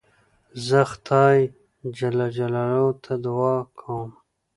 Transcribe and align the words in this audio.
زه 0.67 0.79
خدای 0.91 1.39
جل 1.97 2.17
جلاله 2.37 2.91
ته 3.03 3.13
دؤعا 3.25 3.57
کوم. 3.79 4.09